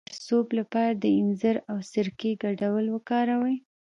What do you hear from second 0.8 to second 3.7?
د انځر او سرکې ګډول وکاروئ